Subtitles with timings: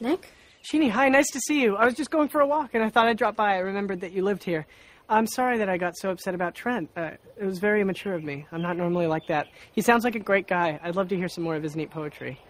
[0.00, 0.30] Nick?
[0.62, 1.76] Sheenie, hi, nice to see you.
[1.76, 3.54] I was just going for a walk and I thought I'd drop by.
[3.54, 4.66] I remembered that you lived here.
[5.08, 6.90] I'm sorry that I got so upset about Trent.
[6.96, 8.46] Uh, it was very immature of me.
[8.50, 9.46] I'm not normally like that.
[9.72, 10.80] He sounds like a great guy.
[10.82, 12.40] I'd love to hear some more of his neat poetry.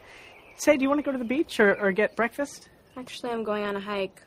[0.56, 2.70] Say, do you want to go to the beach or, or get breakfast?
[2.96, 4.22] Actually, I'm going on a hike.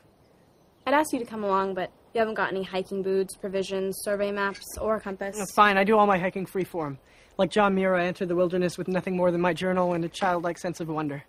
[0.86, 4.30] I'd ask you to come along, but you haven't got any hiking boots, provisions, survey
[4.30, 5.36] maps, or a compass.
[5.36, 5.76] That's fine.
[5.76, 6.98] I do all my hiking freeform.
[7.36, 10.08] Like John Muir, I entered the wilderness with nothing more than my journal and a
[10.08, 11.24] childlike sense of wonder.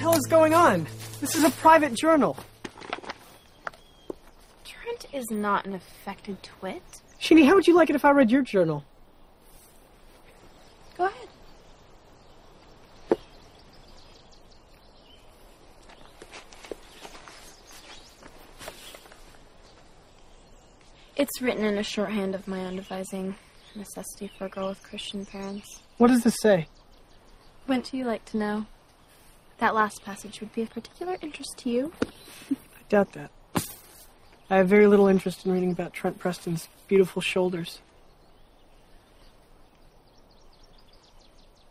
[0.00, 0.86] Hell is going on?
[1.20, 2.36] This is a private journal.
[4.64, 6.82] Trent is not an affected twit.
[7.18, 8.82] Sheenie, how would you like it if I read your journal?
[10.96, 11.28] Go ahead.
[21.16, 23.34] It's written in a shorthand of my own devising.
[23.74, 25.82] Necessity for a girl with Christian parents.
[25.98, 26.68] What does this say?
[27.68, 28.66] Wouldn't you like to know?
[29.60, 31.92] That last passage would be of particular interest to you.
[32.50, 32.56] I
[32.88, 33.30] doubt that.
[34.48, 37.80] I have very little interest in reading about Trent Preston's beautiful shoulders.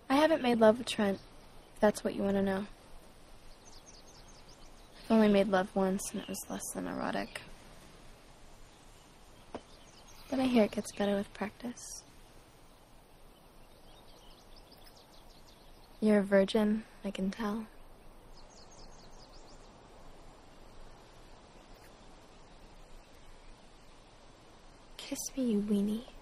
[0.08, 1.20] I haven't made love with Trent,
[1.74, 2.68] if that's what you want to know.
[5.06, 7.42] I've only made love once, and it was less than erotic.
[10.30, 12.04] But I hear it gets better with practice.
[16.00, 17.66] You're a virgin, I can tell.
[25.10, 26.19] Kiss me, you weenie.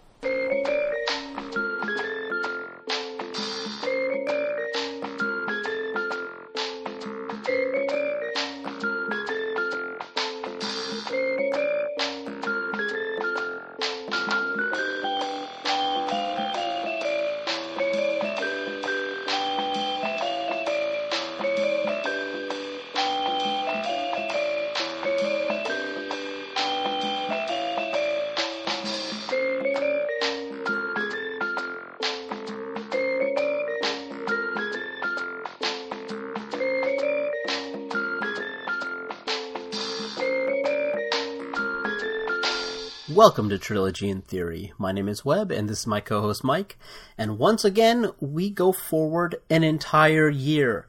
[43.17, 44.73] Welcome to Trilogy in Theory.
[44.77, 46.77] My name is Webb, and this is my co host Mike.
[47.17, 50.85] And once again, we go forward an entire year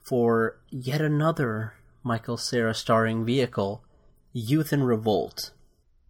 [0.00, 1.74] for yet another
[2.04, 3.82] Michael Cera starring vehicle,
[4.32, 5.50] Youth in Revolt.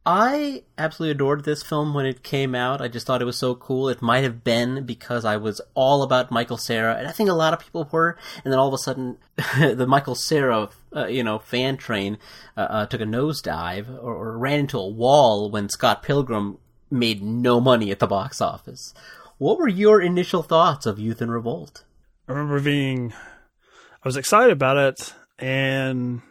[0.04, 2.82] I absolutely adored this film when it came out.
[2.82, 3.88] I just thought it was so cool.
[3.88, 7.34] It might have been because I was all about Michael Cera, and I think a
[7.34, 8.18] lot of people were.
[8.44, 9.16] And then all of a sudden,
[9.58, 12.18] the Michael Cera, uh, you know, fan train
[12.56, 16.58] uh, uh, took a nosedive or, or ran into a wall when Scott Pilgrim
[16.90, 18.94] made no money at the box office.
[19.38, 21.84] What were your initial thoughts of Youth in Revolt?
[22.28, 26.22] I remember being, I was excited about it, and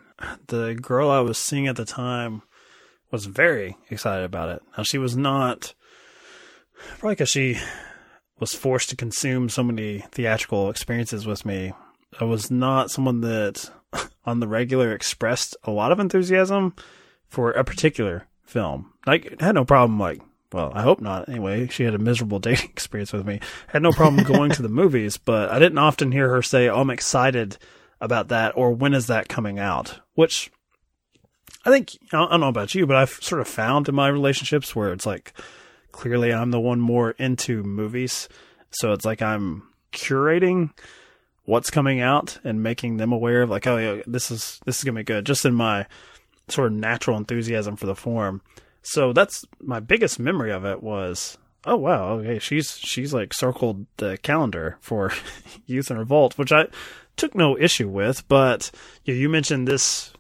[0.47, 2.43] the girl I was seeing at the time
[3.11, 4.61] was very excited about it.
[4.77, 5.73] Now she was not,
[6.97, 7.59] probably because she
[8.39, 11.73] was forced to consume so many theatrical experiences with me.
[12.19, 13.69] I was not someone that,
[14.25, 16.75] on the regular, expressed a lot of enthusiasm
[17.27, 18.93] for a particular film.
[19.05, 20.21] Like, had no problem like
[20.53, 21.27] well, I hope not.
[21.27, 23.39] Anyway, she had a miserable dating experience with me.
[23.67, 26.81] Had no problem going to the movies, but I didn't often hear her say, "Oh,
[26.81, 27.57] I'm excited
[27.99, 30.51] about that," or "When is that coming out?" Which
[31.65, 34.75] I think I don't know about you, but I've sort of found in my relationships
[34.75, 35.33] where it's like
[35.91, 38.29] clearly I'm the one more into movies,
[38.71, 40.71] so it's like I'm curating
[41.45, 44.83] what's coming out and making them aware of like, oh yeah, this is this is
[44.83, 45.85] gonna be good, just in my
[46.47, 48.41] sort of natural enthusiasm for the form.
[48.81, 53.85] So that's my biggest memory of it was, oh wow, okay, she's she's like circled
[53.97, 55.11] the calendar for
[55.65, 56.67] Youth in Revolt, which I
[57.15, 58.27] took no issue with.
[58.27, 58.71] But
[59.05, 60.13] you, you mentioned this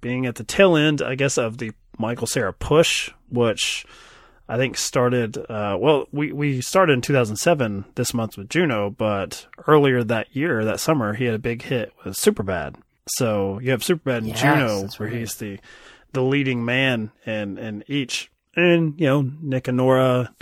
[0.00, 3.84] being at the tail end, I guess, of the Michael Cera push, which
[4.48, 5.36] I think started.
[5.36, 10.64] Uh, well, we we started in 2007 this month with Juno, but earlier that year,
[10.64, 12.76] that summer, he had a big hit with Superbad.
[13.08, 15.18] So you have Superbad and Yes, Juno, where right.
[15.18, 15.58] he's the
[16.12, 20.34] the leading man in in each, and you know Nick and Nora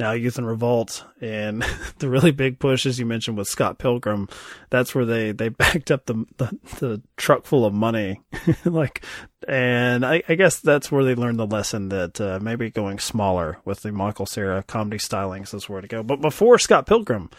[0.00, 1.62] now Youth in Revolt and
[1.98, 4.28] the really big push, as you mentioned, with Scott Pilgrim.
[4.70, 8.20] That's where they, they backed up the, the, the truck full of money.
[8.64, 9.04] like,
[9.46, 13.58] and I, I, guess that's where they learned the lesson that, uh, maybe going smaller
[13.64, 16.02] with the Michael Cera comedy stylings is where to go.
[16.02, 17.30] But before Scott Pilgrim,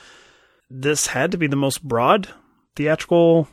[0.69, 2.29] this had to be the most broad
[2.75, 3.49] theatrical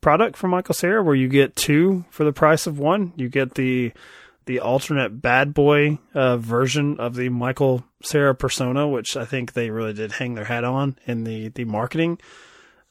[0.00, 3.12] product from Michael Cera where you get two for the price of one.
[3.16, 3.92] You get the,
[4.46, 9.70] the alternate bad boy uh, version of the Michael Cera persona, which I think they
[9.70, 12.18] really did hang their hat on in the, the marketing.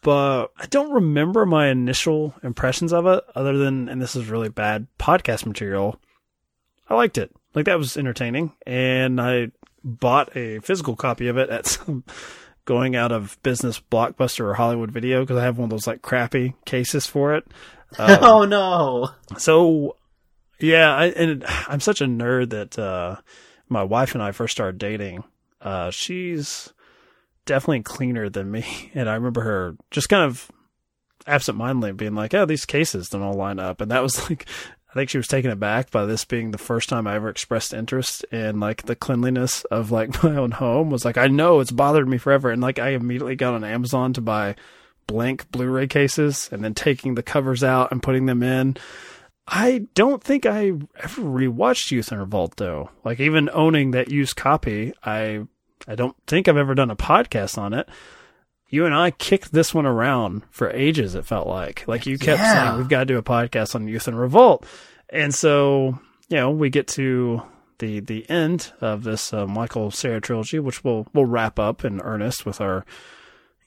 [0.02, 4.50] But I don't remember my initial impressions of it, other than, and this is really
[4.50, 6.00] bad podcast material.
[6.90, 7.32] I liked it.
[7.54, 9.52] Like that was entertaining, and I
[9.84, 12.04] bought a physical copy of it at some
[12.66, 16.02] going out of business blockbuster or Hollywood video because I have one of those like
[16.02, 17.46] crappy cases for it.
[18.00, 19.10] Um, oh no!
[19.38, 19.98] So
[20.62, 23.18] yeah, I, and I'm such a nerd that uh,
[23.70, 25.24] my wife and I first started dating.
[25.62, 26.74] Uh, she's
[27.46, 30.52] definitely cleaner than me, and I remember her just kind of
[31.28, 34.46] absentmindedly being like, "Oh, these cases don't all line up," and that was like.
[34.90, 37.74] I think she was taken aback by this being the first time I ever expressed
[37.74, 40.90] interest in like the cleanliness of like my own home.
[40.90, 44.12] Was like, I know it's bothered me forever, and like I immediately got on Amazon
[44.12, 44.58] to buy
[45.08, 48.76] blank Blu-ray cases, and then taking the covers out and putting them in.
[49.48, 52.90] I don't think I ever rewatched Youth in Revolt though.
[53.04, 55.46] Like even owning that used copy, I
[55.88, 57.90] I don't think I've ever done a podcast on it.
[58.70, 61.16] You and I kicked this one around for ages.
[61.16, 62.54] It felt like like you kept yeah.
[62.54, 64.66] saying we've got to do a podcast on Youth in Revolt,
[65.10, 66.00] and so
[66.30, 67.42] you know we get to
[67.80, 72.00] the the end of this uh, Michael Cera trilogy, which we'll we'll wrap up in
[72.02, 72.86] earnest with our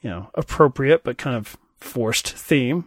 [0.00, 2.87] you know appropriate but kind of forced theme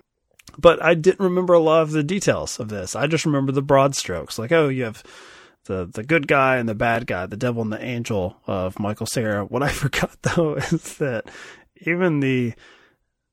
[0.58, 2.96] but I didn't remember a lot of the details of this.
[2.96, 4.40] I just remember the broad strokes.
[4.40, 5.04] Like, oh, you have
[5.66, 9.06] the the good guy and the bad guy, the devil and the angel of Michael
[9.06, 9.46] Cera.
[9.46, 11.30] What I forgot though is that
[11.86, 12.54] even the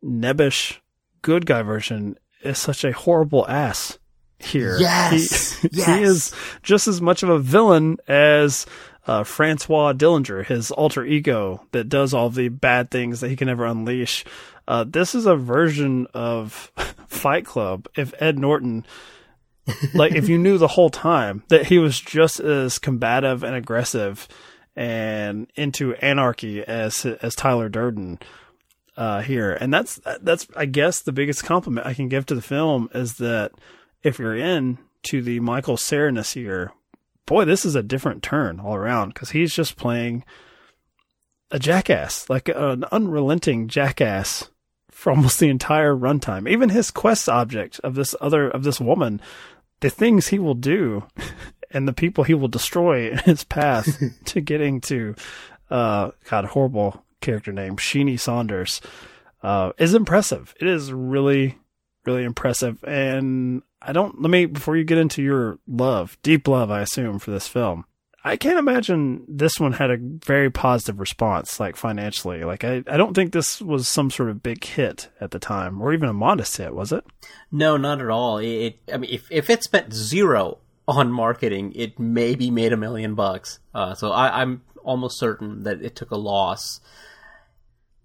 [0.04, 0.78] nebbish
[1.22, 3.98] good guy version is such a horrible ass
[4.38, 4.76] here.
[4.78, 5.86] Yes, he, yes.
[5.98, 8.66] he is just as much of a villain as
[9.06, 13.46] uh, Francois Dillinger, his alter ego that does all the bad things that he can
[13.46, 14.24] never unleash.
[14.66, 16.72] Uh, this is a version of
[17.14, 17.88] Fight Club.
[17.96, 18.86] If Ed Norton,
[19.94, 24.28] like, if you knew the whole time that he was just as combative and aggressive
[24.76, 28.18] and into anarchy as as Tyler Durden
[28.96, 32.42] uh, here, and that's that's I guess the biggest compliment I can give to the
[32.42, 33.52] film is that
[34.02, 36.72] if you're in to the Michael Cernus here,
[37.26, 40.24] boy, this is a different turn all around because he's just playing
[41.50, 44.50] a jackass, like an unrelenting jackass
[45.04, 46.48] for almost the entire runtime.
[46.48, 49.20] Even his quest object of this other of this woman,
[49.80, 51.04] the things he will do
[51.70, 55.14] and the people he will destroy in his path to getting to
[55.70, 58.80] uh God horrible character name, Sheeny Saunders,
[59.42, 60.54] uh, is impressive.
[60.58, 61.58] It is really,
[62.06, 62.82] really impressive.
[62.82, 67.18] And I don't let me before you get into your love, deep love, I assume,
[67.18, 67.84] for this film.
[68.26, 72.42] I can't imagine this one had a very positive response, like financially.
[72.42, 75.82] Like I, I don't think this was some sort of big hit at the time,
[75.82, 77.04] or even a modest hit, was it?
[77.52, 78.38] No, not at all.
[78.38, 83.14] It, I mean, if if it spent zero on marketing, it maybe made a million
[83.14, 83.58] bucks.
[83.74, 86.80] Uh, so I, I'm almost certain that it took a loss,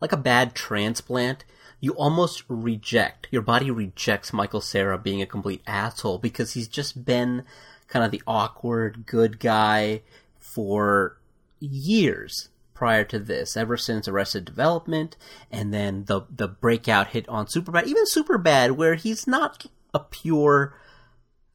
[0.02, 1.46] like a bad transplant.
[1.80, 7.06] You almost reject your body rejects Michael Cera being a complete asshole because he's just
[7.06, 7.46] been
[7.90, 10.02] kind of the awkward good guy
[10.40, 11.18] for
[11.60, 15.18] years prior to this, ever since Arrested Development,
[15.52, 20.74] and then the the breakout hit on Superbad, even Superbad, where he's not a pure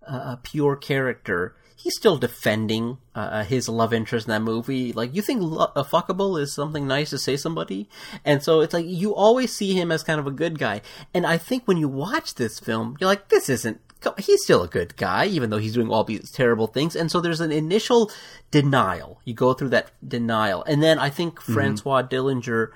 [0.06, 1.56] uh, a pure character.
[1.76, 4.94] He's still defending uh, his love interest in that movie.
[4.94, 7.90] Like, you think lo- a fuckable is something nice to say somebody?
[8.24, 10.80] And so it's like, you always see him as kind of a good guy.
[11.12, 13.83] And I think when you watch this film, you're like, this isn't
[14.18, 16.96] he's still a good guy, even though he's doing all these terrible things.
[16.96, 18.10] And so there's an initial
[18.50, 19.20] denial.
[19.24, 20.62] You go through that denial.
[20.64, 21.54] And then I think mm-hmm.
[21.54, 22.70] Francois Dillinger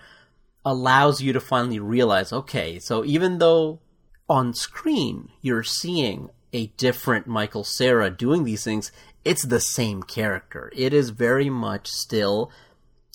[0.64, 3.80] allows you to finally realize, okay, so even though
[4.28, 8.92] on screen you're seeing a different Michael Cera doing these things,
[9.24, 10.72] it's the same character.
[10.74, 12.50] It is very much still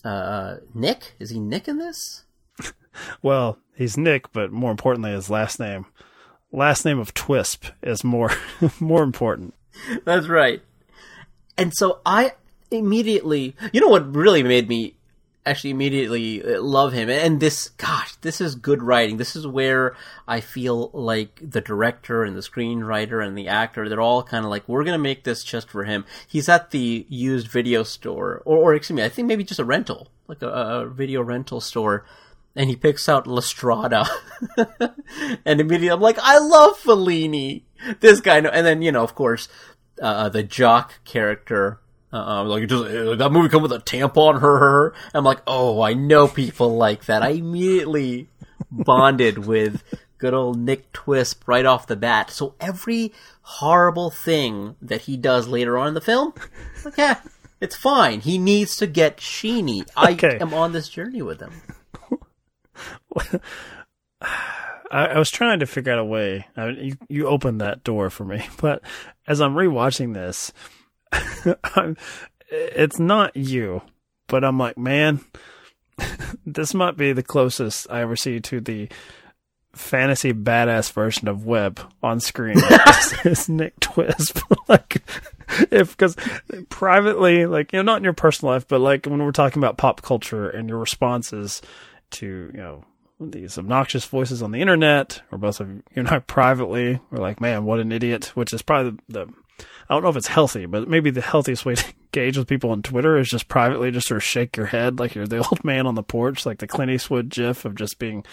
[0.03, 1.13] uh, Nick.
[1.19, 2.25] Is he Nick in this?
[3.21, 5.85] well, he's Nick, but more importantly, his last name
[6.53, 8.31] last name of Twisp is more
[8.79, 9.53] more important.
[10.05, 10.61] That's right.
[11.57, 12.33] And so I
[12.71, 14.95] immediately, you know what really made me
[15.45, 17.09] actually immediately uh, love him.
[17.09, 19.17] And this, gosh, this is good writing.
[19.17, 19.95] This is where
[20.27, 24.51] I feel like the director and the screenwriter and the actor, they're all kind of
[24.51, 26.05] like, we're going to make this just for him.
[26.27, 29.65] He's at the used video store, or, or excuse me, I think maybe just a
[29.65, 32.05] rental, like a, a video rental store.
[32.55, 34.05] And he picks out La Strada.
[35.45, 37.63] and immediately I'm like, I love Fellini.
[37.99, 39.49] This guy, and then, you know, of course,
[40.01, 41.79] uh, the jock character,
[42.11, 44.93] uh, like just, uh, that movie come with a tampon, her, her.
[45.13, 47.23] I'm like, oh, I know people like that.
[47.23, 48.29] I immediately
[48.71, 49.83] bonded with
[50.23, 52.29] good old Nick Twisp right off the bat.
[52.31, 56.33] So every horrible thing that he does later on in the film,
[56.85, 57.19] like, yeah,
[57.59, 58.21] it's fine.
[58.21, 59.85] He needs to get Sheeny.
[59.97, 60.37] Okay.
[60.39, 61.51] I am on this journey with him.
[64.93, 66.47] I, I was trying to figure out a way.
[66.55, 68.81] I mean, you you opened that door for me, but
[69.27, 70.53] as I'm rewatching this,
[71.75, 71.97] I'm,
[72.49, 73.81] it's not you,
[74.27, 75.21] but I'm like, man,
[76.45, 78.89] this might be the closest I ever see to the
[79.73, 82.57] fantasy badass version of Webb on screen.
[83.25, 84.39] is Nick Twisp.
[84.67, 85.01] like,
[85.71, 86.15] if because
[86.69, 89.77] privately, like you know, not in your personal life, but like when we're talking about
[89.77, 91.61] pop culture and your responses
[92.11, 92.85] to you know
[93.19, 97.41] these obnoxious voices on the internet, or both of you and I privately, we're like,
[97.41, 98.31] man, what an idiot.
[98.35, 99.33] Which is probably the, the
[99.89, 102.71] I don't know if it's healthy, but maybe the healthiest way to engage with people
[102.71, 105.63] on Twitter is just privately just sort of shake your head like you're the old
[105.63, 108.25] man on the porch, like the Clint Eastwood gif of just being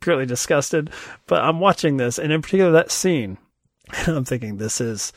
[0.00, 0.90] purely disgusted.
[1.26, 3.38] But I'm watching this, and in particular that scene,
[4.06, 5.12] and I'm thinking this is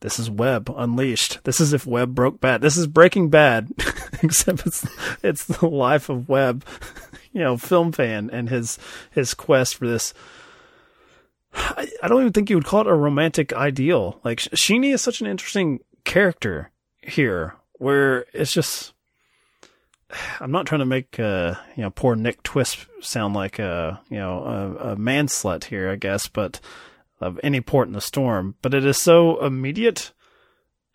[0.00, 1.44] this is Webb unleashed.
[1.44, 2.62] This is if Webb broke bad.
[2.62, 3.70] This is Breaking Bad,
[4.22, 4.86] except it's
[5.22, 6.64] it's the life of Webb,
[7.32, 8.78] you know, film fan and his
[9.10, 10.14] his quest for this
[11.52, 14.20] I, I don't even think you would call it a romantic ideal.
[14.24, 16.70] Like Sheeny is such an interesting character
[17.02, 18.92] here, where it's just.
[20.40, 24.18] I'm not trying to make uh, you know poor Nick Twisp sound like a you
[24.18, 26.60] know a, a man slut here, I guess, but
[27.20, 28.54] of any port in the storm.
[28.62, 30.12] But it is so immediate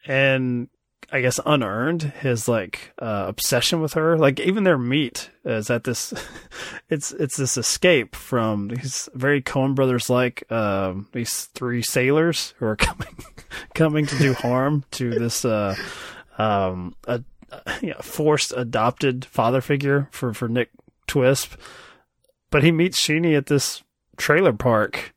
[0.08, 0.70] and
[1.16, 4.18] I guess unearned his like uh, obsession with her.
[4.18, 6.14] Like even their meet is at this.
[6.90, 12.66] it's it's this escape from these very Coen Brothers like um, these three sailors who
[12.66, 13.16] are coming
[13.74, 15.78] coming to do harm to this uh,
[16.38, 17.24] um, a,
[17.82, 20.70] you know, forced adopted father figure for for Nick
[21.08, 21.54] Twisp.
[22.52, 23.84] But he meets Sheeny at this
[24.18, 25.16] trailer park,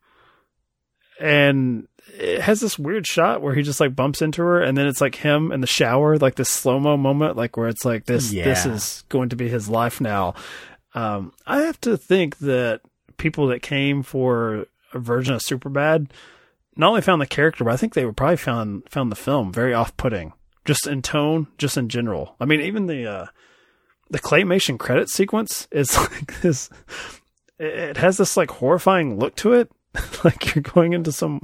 [1.19, 4.87] and it has this weird shot where he just like bumps into her and then
[4.87, 8.33] it's like him in the shower like this slow-mo moment like where it's like this
[8.33, 8.45] Yeah.
[8.45, 10.35] this is going to be his life now
[10.95, 12.81] um i have to think that
[13.19, 16.09] people that came for a version of superbad
[16.77, 19.53] not only found the character but i think they were probably found found the film
[19.53, 20.33] very off-putting
[20.65, 23.27] just in tone just in general i mean even the uh
[24.11, 26.71] the claymation credit sequence is like this
[27.59, 29.71] it it has this like horrifying look to it
[30.25, 31.41] like you're going into some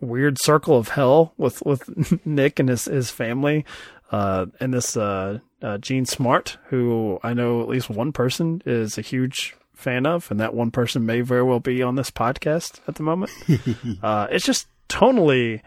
[0.00, 3.64] weird circle of hell with with Nick and his his family,
[4.12, 8.98] uh, and this uh, uh, Jean Smart, who I know at least one person is
[8.98, 12.80] a huge fan of, and that one person may very well be on this podcast
[12.88, 13.30] at the moment.
[14.02, 15.62] uh, it's just tonally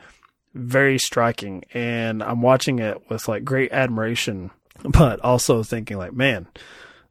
[0.53, 4.51] very striking, and I'm watching it with like great admiration,
[4.83, 6.47] but also thinking like, man,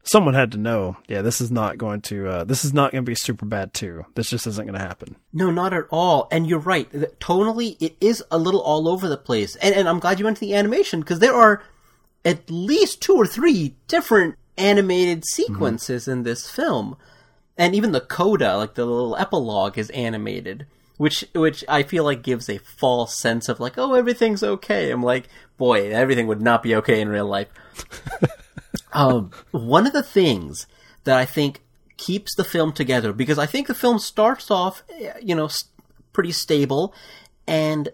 [0.02, 0.96] someone had to know.
[1.06, 2.28] Yeah, this is not going to.
[2.28, 4.04] Uh, this is not going to be super bad too.
[4.14, 5.16] This just isn't going to happen.
[5.32, 6.28] No, not at all.
[6.30, 6.90] And you're right.
[7.20, 9.56] Tonally, it is a little all over the place.
[9.56, 11.62] And, and I'm glad you went to the animation because there are
[12.24, 16.96] at least two or three different animated sequences in this film.
[17.56, 22.22] And even the coda, like the little epilogue, is animated, which which I feel like
[22.22, 24.90] gives a false sense of like, oh, everything's okay.
[24.90, 27.48] I'm like, boy, everything would not be okay in real life.
[28.92, 30.66] um, one of the things
[31.04, 31.62] that I think
[31.96, 35.48] keeps the film together because I think the film starts off, eh, you know,
[36.12, 36.94] pretty stable,
[37.46, 37.90] and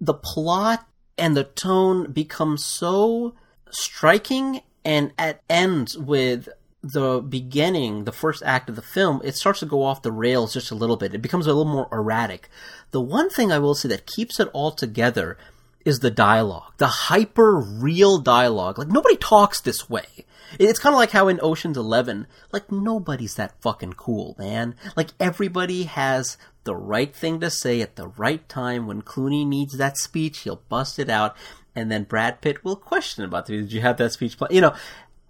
[0.00, 0.86] the plot
[1.18, 3.34] and the tone become so
[3.70, 6.48] striking, and at ends with
[6.82, 10.52] the beginning, the first act of the film, it starts to go off the rails
[10.52, 11.14] just a little bit.
[11.14, 12.48] It becomes a little more erratic.
[12.92, 15.36] The one thing I will say that keeps it all together
[15.86, 18.76] is the dialogue, the hyper real dialogue.
[18.76, 20.26] Like nobody talks this way.
[20.58, 24.74] It's kind of like how in Ocean's Eleven, like nobody's that fucking cool, man.
[24.96, 28.86] Like everybody has the right thing to say at the right time.
[28.86, 31.36] When Clooney needs that speech, he'll bust it out,
[31.74, 33.46] and then Brad Pitt will question about.
[33.46, 34.36] Did you have that speech?
[34.36, 34.50] Plan?
[34.52, 34.74] You know,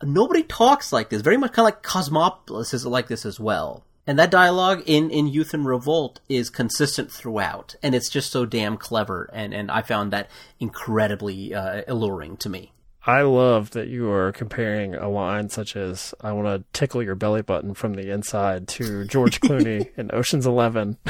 [0.02, 1.20] nobody talks like this.
[1.20, 3.84] Very much kind of like Cosmopolis is like this as well.
[4.06, 8.46] And that dialogue in, in Youth in Revolt is consistent throughout, and it's just so
[8.46, 12.72] damn clever, and, and I found that incredibly uh, alluring to me.
[13.04, 17.14] I love that you are comparing a line such as "I want to tickle your
[17.14, 20.96] belly button from the inside" to George Clooney in Ocean's Eleven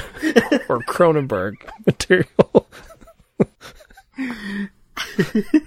[0.68, 1.54] or Cronenberg
[1.86, 2.66] material.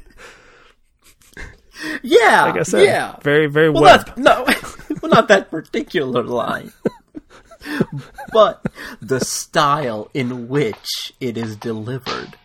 [2.03, 3.15] Yeah, Like I said, yeah.
[3.21, 4.17] very, very Well, Webb.
[4.17, 4.55] not, no,
[5.01, 6.73] well, not that particular line,
[8.33, 8.65] but
[9.01, 12.37] the style in which it is delivered.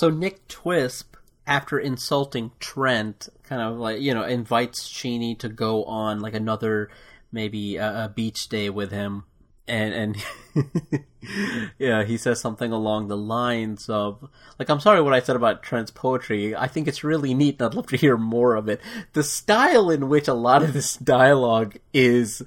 [0.00, 1.14] So Nick Twisp,
[1.46, 6.88] after insulting Trent, kind of like you know invites Sheeni to go on like another
[7.30, 9.24] maybe a, a beach day with him,
[9.68, 11.04] and and
[11.78, 14.26] yeah, he says something along the lines of
[14.58, 16.56] like I'm sorry what I said about Trent's poetry.
[16.56, 18.80] I think it's really neat, and I'd love to hear more of it.
[19.12, 22.42] The style in which a lot of this dialogue is.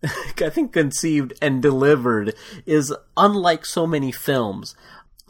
[0.04, 4.76] I think conceived and delivered is unlike so many films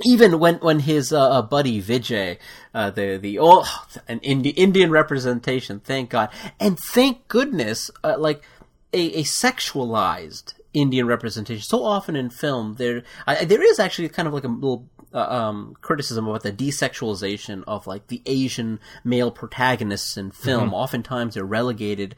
[0.05, 2.38] even when when his uh, uh, buddy Vijay,
[2.75, 3.64] uh, the the oh
[4.07, 8.43] an Indi- Indian representation, thank God, and thank goodness, uh, like
[8.93, 11.62] a, a sexualized Indian representation.
[11.62, 14.88] So often in film, there I, there is actually kind of like a little.
[15.15, 20.75] Uh, um, criticism about the desexualization of like the Asian male protagonists in film.
[20.75, 22.15] Oftentimes, they're relegated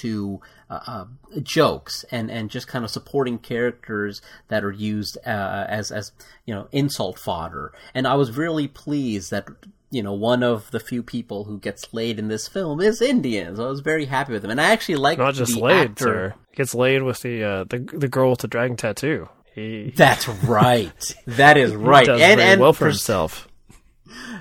[0.00, 1.04] to uh, uh,
[1.42, 6.10] jokes and, and just kind of supporting characters that are used uh, as as
[6.44, 7.72] you know insult fodder.
[7.94, 9.46] And I was really pleased that
[9.90, 13.54] you know one of the few people who gets laid in this film is Indian.
[13.54, 15.90] So I was very happy with him, and I actually like Not just the laid,
[15.90, 16.04] actor.
[16.04, 16.34] sir.
[16.56, 19.28] Gets laid with the uh, the the girl with the dragon tattoo.
[19.54, 21.14] He, That's right.
[21.26, 22.06] That is he right.
[22.06, 23.48] does and very and well for pres- himself.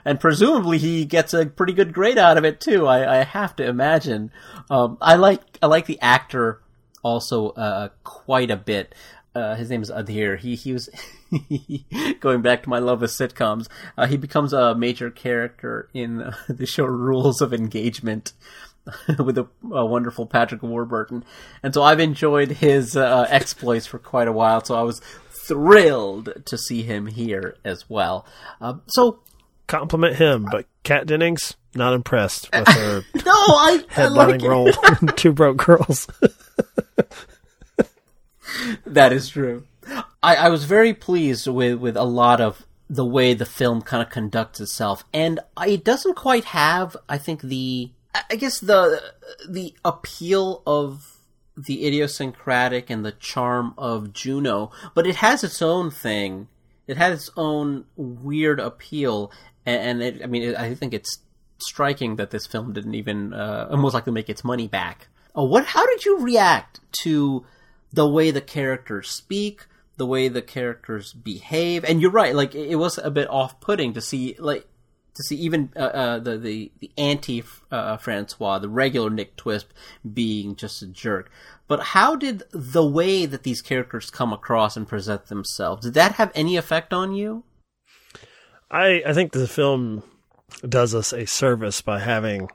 [0.06, 2.88] and presumably he gets a pretty good grade out of it too.
[2.88, 4.32] I, I have to imagine.
[4.70, 6.62] Um, I like I like the actor
[7.04, 8.96] also uh, quite a bit.
[9.34, 10.38] Uh, his name is Adhir.
[10.38, 10.90] He he was
[12.20, 13.68] going back to my love of sitcoms.
[13.98, 18.34] Uh, he becomes a major character in uh, the show Rules of Engagement.
[19.20, 21.24] with a, a wonderful Patrick Warburton,
[21.64, 24.64] and so I've enjoyed his uh, exploits for quite a while.
[24.64, 28.26] So I was thrilled to see him here as well.
[28.60, 29.20] Uh, so
[29.68, 34.72] Compliment him, but Kat Dennings not impressed with her No, I, I like headlining role
[35.16, 36.08] Two Broke Girls.
[38.86, 39.66] That is true.
[40.22, 44.04] I, I was very pleased with, with a lot of the way the film kind
[44.04, 49.02] of conducts itself, and it doesn't quite have, I think, the I guess the
[49.48, 51.18] the appeal of
[51.58, 56.48] the idiosyncratic and the charm of Juno, but it has its own thing.
[56.88, 59.32] It has its own weird appeal,
[59.66, 61.20] and, it, I mean, it, I think it's
[61.60, 65.08] striking that this film didn't even uh, almost like to make its money back.
[65.36, 65.66] Oh, what?
[65.66, 67.46] How did you react to
[67.94, 71.86] the way the characters speak, the way the characters behave?
[71.86, 74.68] And you're right, like it was a bit off-putting to see, like
[75.14, 79.70] to see even uh, uh, the the the anti uh, Francois, the regular Nick Twisp,
[80.14, 81.30] being just a jerk.
[81.68, 86.14] But how did the way that these characters come across and present themselves did that
[86.14, 87.44] have any effect on you?
[88.70, 90.04] I I think the film
[90.68, 92.50] does us a service by having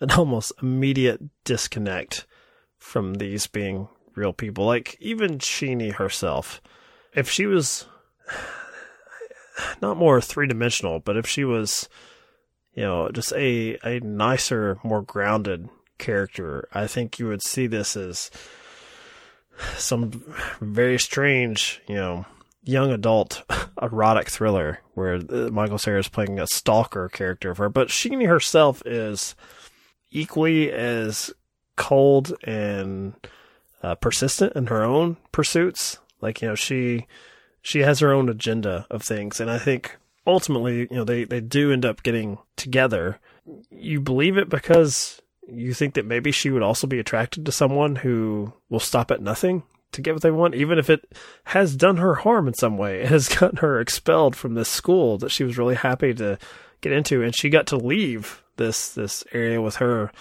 [0.00, 2.26] an almost immediate disconnect
[2.78, 4.64] from these being real people.
[4.64, 6.60] Like even Sheeny herself,
[7.14, 7.86] if she was
[9.82, 11.88] not more three dimensional, but if she was,
[12.74, 17.96] you know, just a a nicer, more grounded character, I think you would see this
[17.96, 18.30] as
[19.76, 20.22] some
[20.60, 22.26] very strange, you know,
[22.62, 23.42] young adult
[23.82, 28.26] erotic thriller where uh, Michael Cera is playing a stalker character of her, but Sheeny
[28.28, 29.34] herself is
[30.10, 31.32] equally as
[31.76, 33.14] cold and
[33.82, 35.98] uh, persistent in her own pursuits.
[36.20, 37.06] Like you know, she
[37.66, 41.40] she has her own agenda of things, and I think ultimately, you know, they they
[41.40, 43.18] do end up getting together.
[43.70, 47.96] You believe it because you think that maybe she would also be attracted to someone
[47.96, 51.12] who will stop at nothing to get what they want, even if it
[51.46, 53.00] has done her harm in some way.
[53.02, 56.38] It has gotten her expelled from this school that she was really happy to
[56.82, 60.12] get into, and she got to leave this this area with her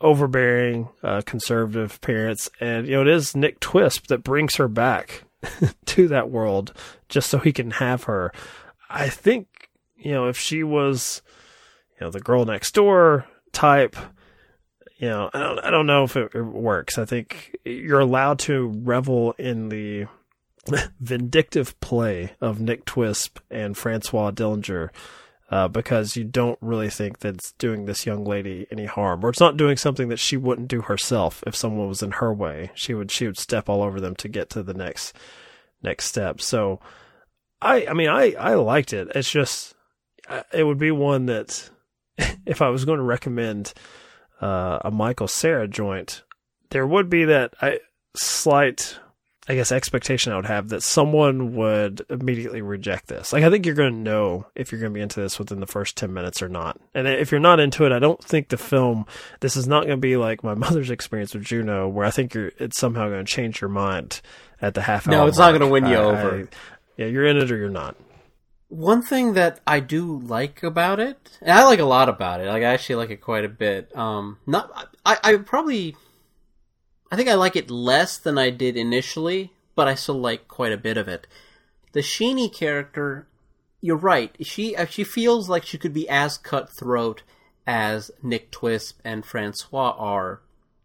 [0.00, 5.24] overbearing, uh, conservative parents, and you know it is Nick Twisp that brings her back
[5.86, 6.72] to that world
[7.08, 8.32] just so he can have her.
[8.88, 11.22] I think you know if she was,
[11.98, 13.96] you know, the girl next door type.
[14.96, 16.98] You know, I don't, I don't know if it, it works.
[16.98, 20.06] I think you're allowed to revel in the
[21.00, 24.90] vindictive play of Nick Twisp and Francois Dillinger
[25.50, 29.28] uh, because you don't really think that it's doing this young lady any harm, or
[29.28, 32.70] it's not doing something that she wouldn't do herself if someone was in her way.
[32.74, 35.14] She would she would step all over them to get to the next
[35.82, 36.40] next step.
[36.40, 36.80] So,
[37.60, 39.08] I I mean I I liked it.
[39.14, 39.74] It's just
[40.52, 41.70] it would be one that
[42.46, 43.74] if I was going to recommend
[44.40, 46.22] uh, a Michael Cera joint,
[46.70, 47.80] there would be that I
[48.16, 48.98] slight
[49.46, 53.32] I guess expectation I would have that someone would immediately reject this.
[53.32, 55.60] Like I think you're going to know if you're going to be into this within
[55.60, 56.80] the first 10 minutes or not.
[56.94, 59.04] And if you're not into it, I don't think the film
[59.40, 62.32] this is not going to be like my mother's experience with Juno where I think
[62.32, 64.22] you're it's somehow going to change your mind
[64.62, 65.14] at the half hour.
[65.14, 65.52] No, it's mark.
[65.52, 66.36] not going to win you I, over.
[66.36, 66.44] I,
[66.96, 67.96] yeah, you're in it or you're not.
[68.68, 72.46] One thing that I do like about it, and I like a lot about it,
[72.46, 73.94] like I actually like it quite a bit.
[73.94, 74.70] Um, not
[75.04, 75.96] I, I probably
[77.14, 80.72] I think I like it less than I did initially, but I still like quite
[80.72, 81.28] a bit of it.
[81.92, 83.28] The Sheeny character,
[83.80, 84.34] you're right.
[84.44, 87.22] She uh, she feels like she could be as cutthroat
[87.68, 90.40] as Nick Twisp and Francois are.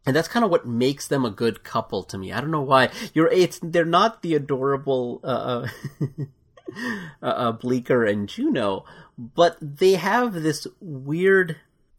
[0.05, 2.31] And that's kind of what makes them a good couple to me.
[2.31, 2.91] I don't know why.
[3.15, 5.67] You're it's they're not the adorable uh,
[5.99, 6.25] uh,
[7.23, 8.85] uh, Bleeker and Juno,
[9.17, 11.55] but they have this weird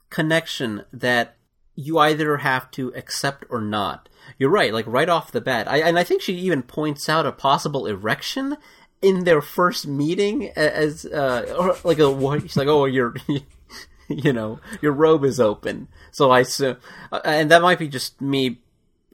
[0.09, 1.35] connection that
[1.75, 4.09] you either have to accept or not.
[4.39, 5.69] You're right, like right off the bat.
[5.69, 8.57] I, and I think she even points out a possible erection
[9.03, 13.15] in their first meeting as, uh, or like a, she's like, oh, you're,
[14.09, 15.89] you know, your robe is open.
[16.11, 16.77] So I, so,
[17.13, 18.61] uh, and that might be just me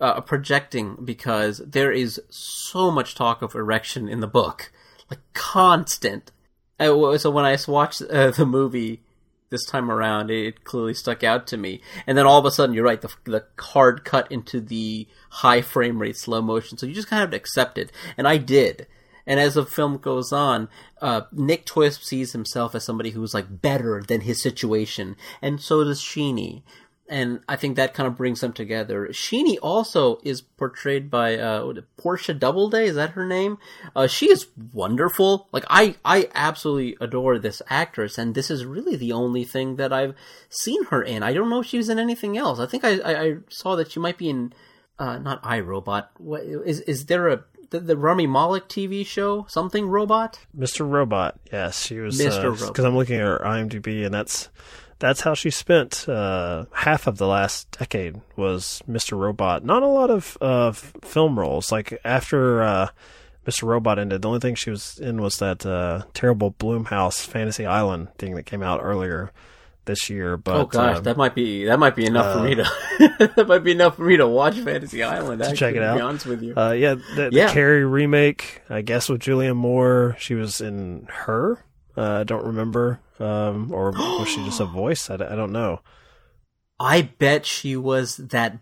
[0.00, 4.72] uh, projecting because there is so much talk of erection in the book,
[5.10, 6.32] like constant.
[6.78, 9.02] So when I watched uh, the movie,
[9.50, 11.80] this time around, it clearly stuck out to me.
[12.06, 15.62] And then all of a sudden, you're right, the, the hard cut into the high
[15.62, 16.78] frame rate slow motion.
[16.78, 17.92] So you just kind of accept it.
[18.16, 18.86] And I did.
[19.26, 20.68] And as the film goes on,
[21.02, 25.16] uh, Nick Twisp sees himself as somebody who's like better than his situation.
[25.42, 26.62] And so does Sheeny
[27.08, 29.08] and I think that kind of brings them together.
[29.08, 32.86] Sheeny also is portrayed by uh, Portia Doubleday.
[32.86, 33.58] Is that her name?
[33.94, 35.48] Uh, she is wonderful.
[35.52, 39.92] Like I, I absolutely adore this actress, and this is really the only thing that
[39.92, 40.14] I've
[40.48, 41.22] seen her in.
[41.22, 42.58] I don't know if she was in anything else.
[42.58, 44.52] I think I, I, I saw that she might be in,
[44.98, 46.08] uh, not iRobot.
[46.18, 50.40] What, is is there a the, the Rami Malek TV show something robot?
[50.56, 50.88] Mr.
[50.88, 51.38] Robot.
[51.52, 52.18] Yes, she was.
[52.18, 52.52] Mr.
[52.52, 52.84] Because Robot.
[52.84, 54.48] I'm looking at her IMDb, and that's
[54.98, 59.18] that's how she spent uh, half of the last decade was Mr.
[59.18, 59.64] Robot.
[59.64, 61.70] Not a lot of uh, film roles.
[61.70, 62.88] Like after uh,
[63.46, 63.64] Mr.
[63.64, 68.08] Robot ended, the only thing she was in was that uh, terrible Blumhouse Fantasy Island
[68.18, 69.32] thing that came out earlier
[69.84, 70.36] this year.
[70.36, 72.64] But oh gosh, um, that might be that might be enough for me to
[73.36, 75.40] that might be enough for me to watch Fantasy Island.
[75.40, 75.96] to Actually, check it to out.
[75.96, 76.54] be honest with you.
[76.56, 77.52] Uh, yeah, the, the Yeah.
[77.52, 80.16] Carrie remake, I guess with Julianne Moore.
[80.18, 81.62] She was in her.
[81.96, 83.00] Uh, I don't remember.
[83.18, 85.08] Um, or was she just a voice?
[85.10, 85.80] I don't know.
[86.78, 88.58] I bet she was that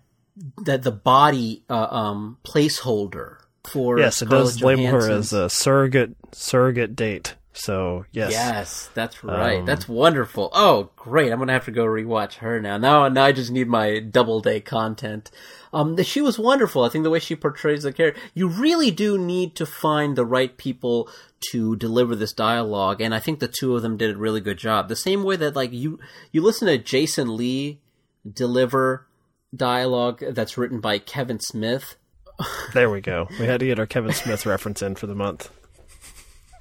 [0.64, 5.50] that the body uh, um placeholder for Yes, it Scarlett does label her as a
[5.50, 7.34] surrogate surrogate date.
[7.56, 9.60] So yes, Yes, that's right.
[9.60, 10.50] Um, that's wonderful.
[10.52, 11.30] Oh, great!
[11.30, 12.78] I'm gonna have to go rewatch her now.
[12.78, 15.30] Now, now I just need my double day content.
[15.74, 16.84] Um, the- she was wonderful.
[16.84, 20.24] I think the way she portrays the character, you really do need to find the
[20.24, 21.08] right people
[21.50, 24.56] to deliver this dialogue, and I think the two of them did a really good
[24.58, 24.88] job.
[24.88, 25.98] The same way that like you
[26.32, 27.80] you listen to Jason Lee
[28.30, 29.06] deliver
[29.54, 31.96] dialogue that's written by Kevin Smith.
[32.72, 33.28] there we go.
[33.38, 35.50] We had to get our Kevin Smith reference in for the month.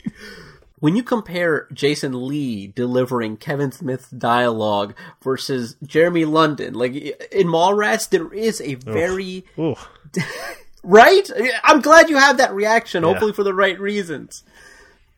[0.84, 8.10] when you compare Jason Lee delivering Kevin Smith's dialogue versus Jeremy London, like in Mallrats,
[8.10, 9.76] there is a very Ooh,
[10.84, 11.30] right.
[11.64, 13.04] I'm glad you have that reaction.
[13.04, 14.44] Hopefully for the right reasons,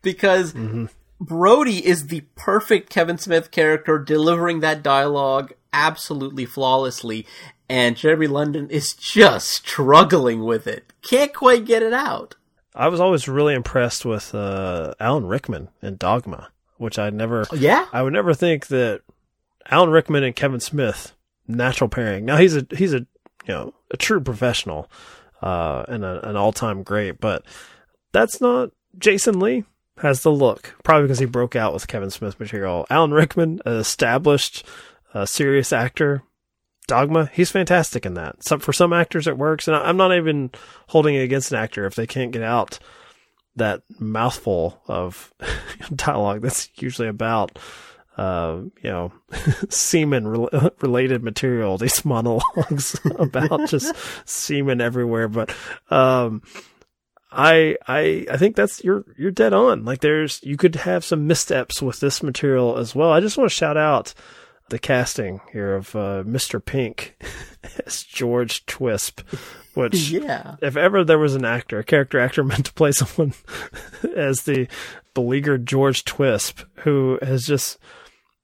[0.02, 0.84] because mm-hmm.
[1.20, 7.26] Brodie is the perfect Kevin Smith character delivering that dialogue absolutely flawlessly,
[7.68, 10.92] and Jeremy London is just struggling with it.
[11.02, 12.36] Can't quite get it out.
[12.76, 17.46] I was always really impressed with uh, Alan Rickman in Dogma, which I never.
[17.52, 17.86] Yeah.
[17.92, 19.00] I would never think that
[19.70, 21.14] Alan Rickman and Kevin Smith
[21.48, 22.24] natural pairing.
[22.24, 24.90] Now he's a he's a you know a true professional
[25.42, 27.44] uh, and a, an all time great, but
[28.12, 29.64] that's not Jason Lee
[29.98, 32.86] has the look probably because he broke out with Kevin Smith material.
[32.90, 34.66] Alan Rickman, an established
[35.14, 36.22] uh, serious actor,
[36.86, 38.44] Dogma, he's fantastic in that.
[38.44, 40.50] Some, for some actors, it works, and I, I'm not even
[40.88, 42.78] holding it against an actor if they can't get out
[43.56, 45.32] that mouthful of
[45.94, 47.58] dialogue that's usually about
[48.16, 49.12] uh, you know,
[49.68, 53.94] semen re- related material, these monologues about just
[54.24, 55.28] semen everywhere.
[55.28, 55.54] But,
[55.90, 56.42] um,
[57.30, 59.84] I, I, I think that's, you're, you're dead on.
[59.84, 63.12] Like there's, you could have some missteps with this material as well.
[63.12, 64.14] I just want to shout out
[64.68, 66.64] the casting here of, uh, Mr.
[66.64, 67.16] Pink
[67.86, 69.20] as George Twisp,
[69.74, 70.56] which, yeah.
[70.60, 73.34] if ever there was an actor, a character actor meant to play someone
[74.16, 74.68] as the
[75.14, 77.78] beleaguered George Twisp, who has just,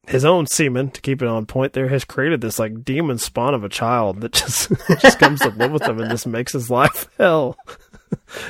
[0.07, 3.55] his own semen, to keep it on point there, has created this like demon spawn
[3.55, 6.71] of a child that just just comes to live with him and just makes his
[6.71, 7.57] life hell.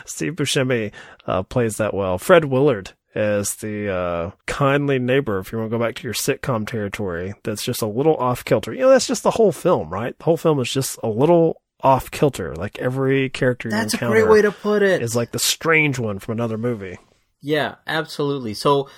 [0.06, 0.92] Steve Buscemi
[1.26, 2.18] uh, plays that well.
[2.18, 6.14] Fred Willard as the uh, kindly neighbor, if you want to go back to your
[6.14, 8.72] sitcom territory, that's just a little off kilter.
[8.72, 10.16] You know, that's just the whole film, right?
[10.16, 12.54] The whole film is just a little off kilter.
[12.54, 15.02] Like every character you That's a great way to put it.
[15.02, 16.98] is like the strange one from another movie.
[17.40, 18.54] Yeah, absolutely.
[18.54, 18.88] So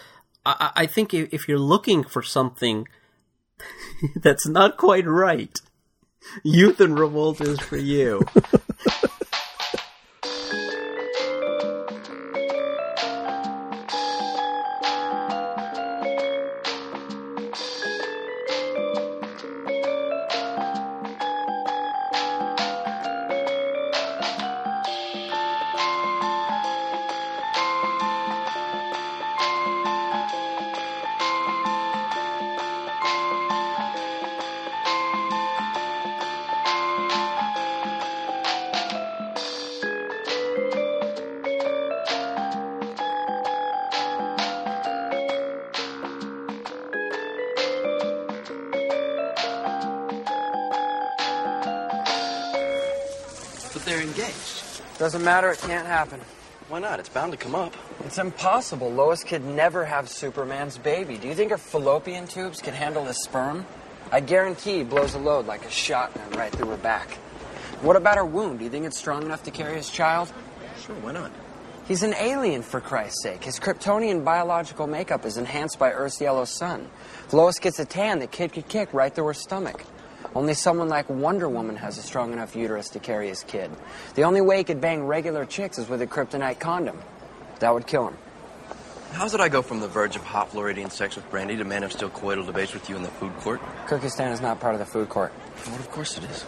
[0.45, 2.87] I, I think if you're looking for something
[4.17, 5.59] that's not quite right,
[6.43, 8.23] Youth in Revolt is for you.
[55.05, 56.19] Doesn't matter, it can't happen.
[56.71, 56.99] Why not?
[56.99, 57.75] It's bound to come up.
[58.07, 58.91] It's impossible.
[58.91, 61.19] Lois could never have Superman's baby.
[61.19, 63.67] Do you think her fallopian tubes can handle his sperm?
[64.11, 67.11] I guarantee he blows a load like a shotgun right through her back.
[67.83, 68.57] What about her womb?
[68.57, 70.33] Do you think it's strong enough to carry his child?
[70.87, 71.31] Sure, why not?
[71.87, 73.45] He's an alien, for Christ's sake.
[73.45, 76.89] His Kryptonian biological makeup is enhanced by Earth's yellow sun.
[77.27, 79.85] If Lois gets a tan, the kid could kick right through her stomach.
[80.35, 83.71] Only someone like Wonder Woman has a strong enough uterus to carry his kid.
[84.15, 87.01] The only way he could bang regular chicks is with a kryptonite condom.
[87.61, 88.17] That would kill him.
[89.13, 91.85] How's it I go from the verge of hot Floridian sex with Brandy to man
[91.85, 93.61] of steel coital debates with you in the food court?
[93.87, 95.31] Cookie stand is not part of the food court.
[95.31, 96.45] What, of course it is.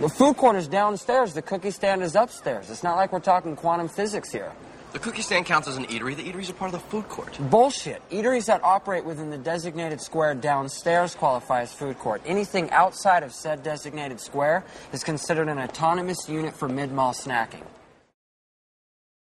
[0.00, 1.32] The food court is downstairs.
[1.32, 2.68] The cookie stand is upstairs.
[2.68, 4.52] It's not like we're talking quantum physics here.
[4.94, 6.14] The cookie stand counts as an eatery.
[6.14, 7.36] The eateries are part of the food court.
[7.50, 8.00] Bullshit.
[8.10, 12.22] Eateries that operate within the designated square downstairs qualify as food court.
[12.24, 17.64] Anything outside of said designated square is considered an autonomous unit for mid-mall snacking.